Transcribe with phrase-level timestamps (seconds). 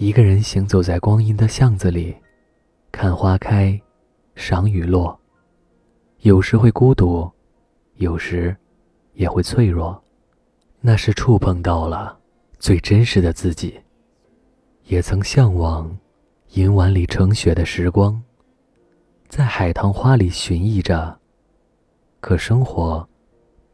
[0.00, 2.16] 一个人行走在光阴的巷子里，
[2.90, 3.78] 看花开，
[4.34, 5.20] 赏雨落。
[6.20, 7.30] 有时会孤独，
[7.96, 8.56] 有时
[9.12, 10.02] 也会脆弱。
[10.80, 12.18] 那是触碰到了
[12.58, 13.78] 最真实的自己。
[14.86, 15.94] 也曾向往
[16.52, 18.22] 银碗里盛雪的时光，
[19.28, 21.20] 在海棠花里寻觅着。
[22.20, 23.06] 可生活，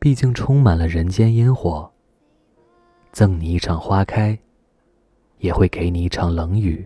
[0.00, 1.88] 毕竟充满了人间烟火。
[3.12, 4.36] 赠你一场花开，
[5.47, 6.85] 也会给你一场冷雨。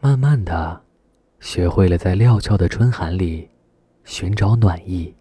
[0.00, 0.82] 慢慢的，
[1.40, 3.48] 学会了在料峭的春寒里
[4.04, 5.14] 寻找暖意，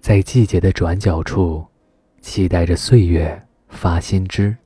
[0.00, 1.64] 在季节的转角处，
[2.20, 4.56] 期待着岁月发新枝。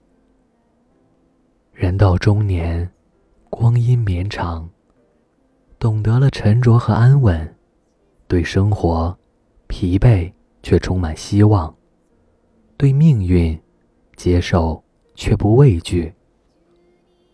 [1.73, 2.91] 人到中年，
[3.51, 4.71] 光阴绵长，
[5.79, 7.55] 懂得了沉着和安稳，
[8.27, 9.19] 对生活
[9.67, 11.75] 疲惫却充满希望。
[12.77, 13.61] 对命运，
[14.17, 14.84] 接受
[15.15, 16.13] 却不畏惧。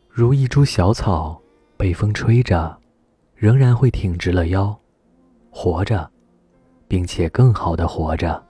[0.08, 1.40] 如一株小草，
[1.76, 2.76] 被风吹着，
[3.34, 4.78] 仍然会挺直了腰，
[5.50, 6.10] 活着，
[6.86, 8.42] 并且更好的活着。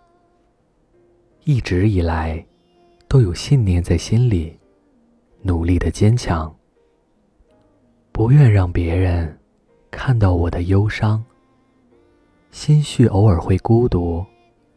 [1.44, 2.44] 一直以来，
[3.08, 4.58] 都有信念在心里，
[5.42, 6.54] 努力的坚强。
[8.12, 9.38] 不愿让别人
[9.90, 11.22] 看到我的忧伤。
[12.50, 14.24] 心绪偶尔会孤独，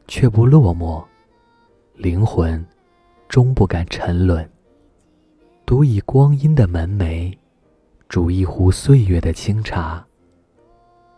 [0.08, 1.04] 却不落寞。
[1.96, 2.64] 灵魂
[3.34, 4.48] 终不敢沉沦。
[5.66, 7.36] 独倚光阴的门楣，
[8.08, 10.06] 煮一壶岁月的清茶，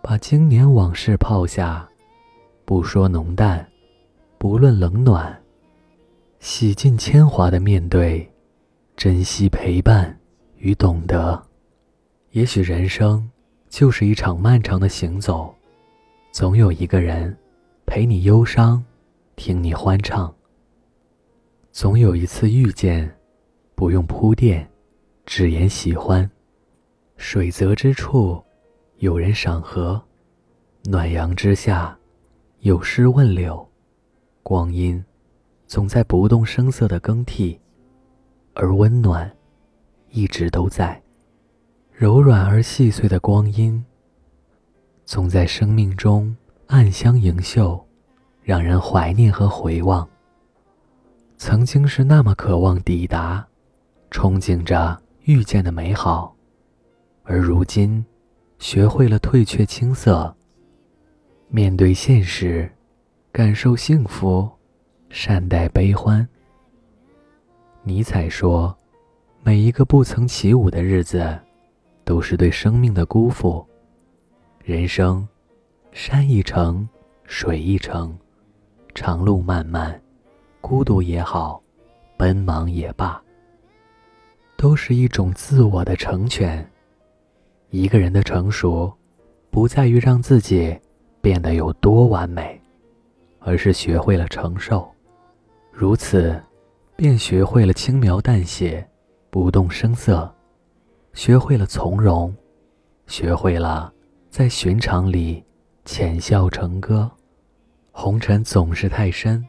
[0.02, 1.86] 把经年往事泡下，
[2.64, 3.68] 不说浓淡，
[4.38, 5.38] 不论冷暖，
[6.40, 8.26] 洗尽铅华的面对，
[8.96, 10.18] 珍惜陪伴
[10.56, 11.44] 与懂得。
[12.32, 13.30] 也许人生
[13.68, 15.54] 就是一场漫长的行走，
[16.32, 17.38] 总有一个人
[17.86, 18.82] 陪你忧伤，
[19.36, 20.34] 听你欢唱。
[21.76, 23.14] 总有一次遇见，
[23.76, 24.66] 不用铺垫，
[25.26, 26.32] 只言喜欢。
[27.18, 28.42] 水泽之处，
[29.00, 30.02] 有人赏荷；
[30.86, 32.00] 暖阳之下，
[32.60, 33.68] 有诗问柳。
[34.42, 35.04] 光阴
[35.68, 37.60] 总在不动声色的更替，
[38.54, 39.30] 而温暖
[40.12, 41.04] 一直都在。
[41.92, 43.84] 柔软而细碎的光阴，
[45.04, 46.34] 总在生命中
[46.68, 47.86] 暗香盈袖，
[48.42, 50.08] 让人怀念和回望。
[51.38, 53.46] 曾经是那么渴望抵达，
[54.10, 56.36] 憧憬着遇见的美好，
[57.24, 58.04] 而如今，
[58.58, 60.34] 学会了退却青涩。
[61.50, 62.72] 面对现实，
[63.32, 64.50] 感受幸福，
[65.10, 66.28] 善待悲欢。
[67.84, 68.76] 尼采说
[69.44, 71.38] ：“每一个不曾起舞的日子，
[72.04, 73.66] 都是对生命的辜负。”
[74.64, 75.28] 人生，
[75.92, 76.88] 山一程，
[77.26, 78.18] 水一程，
[78.96, 80.02] 长路漫漫。
[80.68, 81.62] 孤独也好，
[82.18, 83.22] 奔忙也罢，
[84.58, 86.68] 都是一种自我的成全。
[87.70, 88.92] 一个人的成熟，
[89.52, 90.76] 不在于让自己
[91.22, 92.60] 变得有多完美，
[93.38, 94.92] 而是学会了承受。
[95.72, 96.42] 如此，
[96.96, 98.84] 便学会了轻描淡写，
[99.30, 100.28] 不动声色；
[101.14, 102.36] 学会了从容，
[103.06, 103.94] 学会了
[104.32, 105.46] 在寻常里
[105.86, 107.08] 浅笑成歌。
[107.92, 109.46] 红尘总是太深。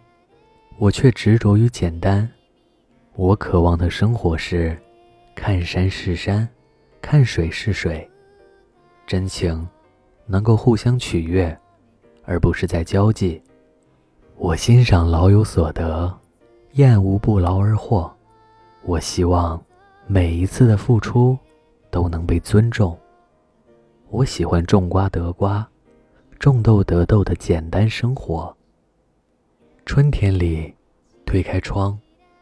[0.79, 2.29] 我却执着于简单。
[3.15, 4.77] 我渴望的生活是：
[5.35, 6.47] 看山是山，
[7.01, 8.09] 看水是水。
[9.07, 9.67] 真情
[10.27, 11.57] 能够互相取悦，
[12.25, 13.41] 而不是在交际。
[14.37, 16.15] 我欣赏老有所得，
[16.73, 18.13] 厌恶不劳而获。
[18.83, 19.61] 我希望
[20.07, 21.39] 每一次的付出
[21.91, 22.97] 都能被尊重。
[24.11, 25.67] 我喜欢种瓜得瓜，
[26.39, 28.56] 种豆得豆的简单生活。
[29.87, 30.75] 春天里，
[31.25, 31.97] 推开窗，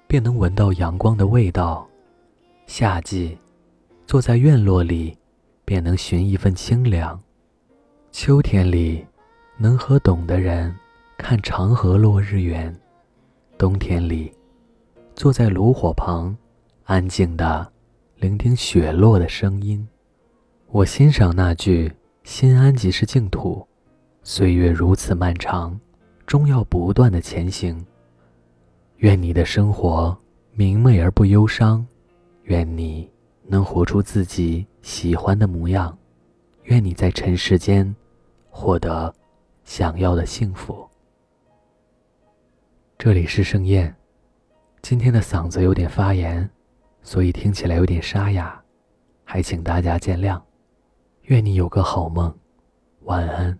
[0.08, 1.86] 便能闻到阳光的味道；
[2.66, 3.36] 夏季，
[4.06, 5.14] 坐在院落里，
[5.62, 7.14] 便能寻一份清凉；
[8.10, 9.04] 秋天里，
[9.58, 10.74] 能和懂的人
[11.18, 12.72] 看长河落日圆；
[13.58, 14.32] 冬天里，
[15.14, 16.34] 坐在炉火旁，
[16.84, 17.70] 安静的
[18.16, 19.86] 聆听雪落的声音。
[20.68, 21.92] 我欣赏那句
[22.24, 23.68] “心安即是净土”，
[24.24, 25.78] 岁月如此漫长。
[26.26, 27.84] 终要不断的前行。
[28.98, 30.16] 愿你的生活
[30.52, 31.86] 明媚而不忧伤，
[32.44, 33.10] 愿你
[33.42, 35.96] 能活出自己喜欢的模样，
[36.64, 37.94] 愿你在尘世间
[38.48, 39.14] 获得
[39.64, 40.88] 想要的幸福。
[42.96, 43.94] 这里是盛宴，
[44.80, 46.48] 今天的嗓子有点发炎，
[47.02, 48.58] 所以听起来有点沙哑，
[49.24, 50.40] 还请大家见谅。
[51.24, 52.34] 愿你有个好梦，
[53.02, 53.58] 晚安。